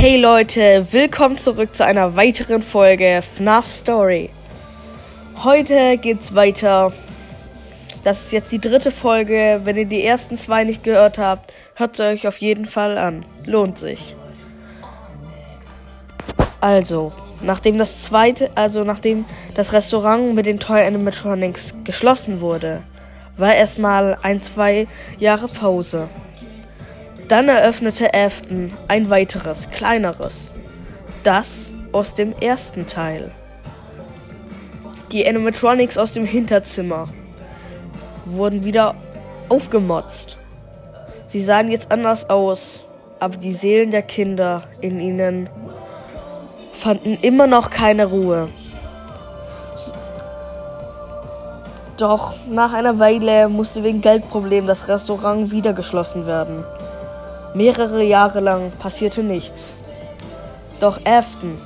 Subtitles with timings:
[0.00, 4.30] Hey Leute, willkommen zurück zu einer weiteren Folge FNAF Story.
[5.42, 6.92] Heute geht's weiter.
[8.04, 9.60] Das ist jetzt die dritte Folge.
[9.64, 13.26] Wenn ihr die ersten zwei nicht gehört habt, hört sie euch auf jeden Fall an.
[13.44, 14.14] Lohnt sich.
[16.60, 17.12] Also,
[17.42, 19.24] nachdem das zweite, also nachdem
[19.56, 22.84] das Restaurant mit den Toy Animatronics geschlossen wurde,
[23.36, 24.86] war erstmal ein, zwei
[25.18, 26.08] Jahre Pause.
[27.28, 30.50] Dann eröffnete Afton ein weiteres, kleineres.
[31.24, 33.30] Das aus dem ersten Teil.
[35.12, 37.08] Die Animatronics aus dem Hinterzimmer
[38.24, 38.94] wurden wieder
[39.50, 40.38] aufgemotzt.
[41.28, 42.84] Sie sahen jetzt anders aus,
[43.20, 45.50] aber die Seelen der Kinder in ihnen
[46.72, 48.48] fanden immer noch keine Ruhe.
[51.98, 56.64] Doch nach einer Weile musste wegen Geldproblemen das Restaurant wieder geschlossen werden.
[57.54, 59.72] Mehrere Jahre lang passierte nichts.
[60.80, 61.58] Doch Afton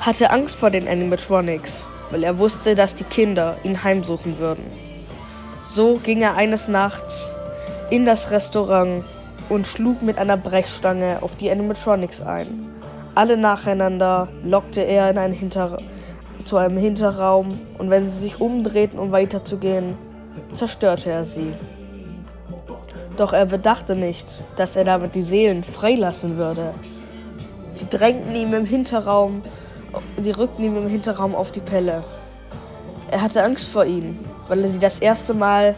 [0.00, 4.64] hatte Angst vor den Animatronics, weil er wusste, dass die Kinder ihn heimsuchen würden.
[5.70, 7.14] So ging er eines Nachts
[7.90, 9.04] in das Restaurant
[9.48, 12.70] und schlug mit einer Brechstange auf die Animatronics ein.
[13.14, 15.78] Alle nacheinander lockte er in einen Hinter
[16.44, 19.96] zu einem Hinterraum und wenn sie sich umdrehten, um weiterzugehen,
[20.54, 21.52] zerstörte er sie.
[23.16, 24.26] Doch er bedachte nicht,
[24.56, 26.74] dass er damit die Seelen freilassen würde.
[27.74, 29.42] Sie drängten ihm im Hinterraum,
[30.20, 32.02] sie rückten ihm im Hinterraum auf die Pelle.
[33.10, 35.76] Er hatte Angst vor ihnen, weil er sie das erste Mal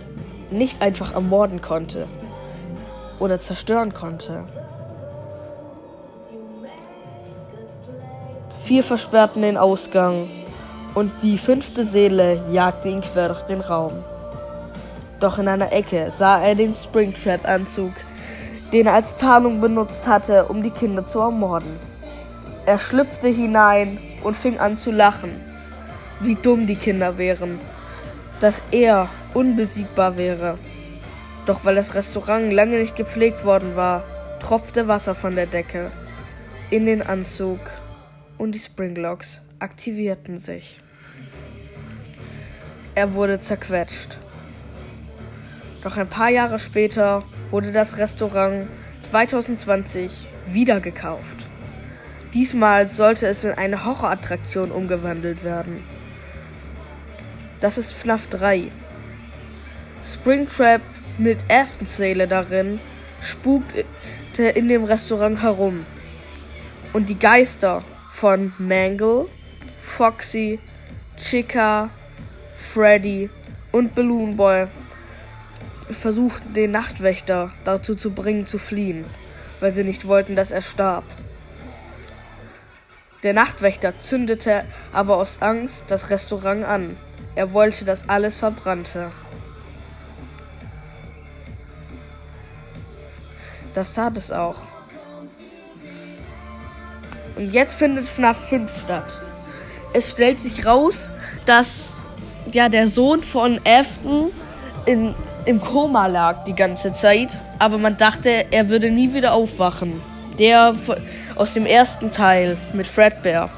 [0.51, 2.07] nicht einfach ermorden konnte
[3.19, 4.45] oder zerstören konnte.
[8.63, 10.29] Vier versperrten den Ausgang
[10.95, 13.93] und die fünfte Seele jagte ihn quer durch den Raum.
[15.21, 17.93] Doch in einer Ecke sah er den Springtrap-Anzug,
[18.73, 21.77] den er als Tarnung benutzt hatte, um die Kinder zu ermorden.
[22.67, 25.41] Er schlüpfte hinein und fing an zu lachen.
[26.21, 27.59] Wie dumm die Kinder wären.
[28.41, 30.59] Dass er unbesiegbar wäre.
[31.47, 34.03] Doch weil das Restaurant lange nicht gepflegt worden war,
[34.41, 35.91] tropfte Wasser von der Decke
[36.71, 37.61] in den Anzug
[38.39, 40.81] und die Springlocks aktivierten sich.
[42.97, 44.19] Er wurde zerquetscht.
[45.87, 48.67] Doch ein paar Jahre später wurde das Restaurant
[49.03, 51.47] 2020 wieder gekauft.
[52.35, 55.85] Diesmal sollte es in eine Horrorattraktion umgewandelt werden.
[57.61, 58.65] Das ist FNAF 3.
[60.05, 60.81] Springtrap
[61.19, 62.81] mit Aftonseele darin
[63.21, 63.85] spukte
[64.43, 65.87] in dem Restaurant herum.
[66.95, 69.27] Und die Geister von Mangle,
[69.83, 70.59] Foxy,
[71.17, 71.91] Chica,
[72.75, 73.31] Freddy
[73.71, 74.67] und Balloon Boy
[75.91, 79.05] versuchten den Nachtwächter dazu zu bringen, zu fliehen,
[79.61, 81.05] weil sie nicht wollten, dass er starb.
[83.23, 86.97] Der Nachtwächter zündete aber aus Angst das Restaurant an.
[87.35, 89.11] Er wollte, dass alles verbrannte.
[93.75, 94.57] Das tat es auch.
[97.37, 99.21] Und jetzt findet FNAF 5 statt.
[99.93, 101.11] Es stellt sich raus,
[101.45, 101.93] dass
[102.53, 104.31] ja der Sohn von Afton
[104.87, 105.15] in
[105.47, 110.03] im Koma lag die ganze Zeit, aber man dachte, er würde nie wieder aufwachen.
[110.39, 110.75] Der
[111.37, 113.49] aus dem ersten Teil mit Fredbear.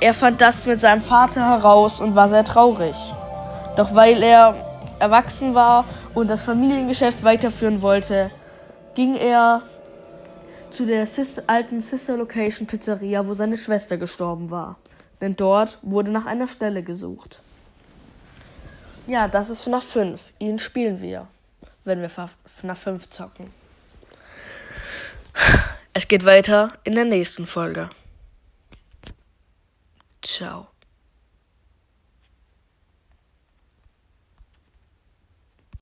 [0.00, 2.96] Er fand das mit seinem Vater heraus und war sehr traurig.
[3.76, 4.54] Doch weil er
[4.98, 8.30] erwachsen war und das Familiengeschäft weiterführen wollte,
[8.94, 9.62] ging er
[10.72, 14.76] zu der Sister, alten Sister Location Pizzeria, wo seine Schwester gestorben war.
[15.20, 17.40] Denn dort wurde nach einer Stelle gesucht.
[19.10, 20.34] Ja, das ist FNAF 5.
[20.38, 21.26] Ihn spielen wir,
[21.82, 23.52] wenn wir FNAF 5 zocken.
[25.92, 27.90] Es geht weiter in der nächsten Folge.
[30.22, 30.68] Ciao.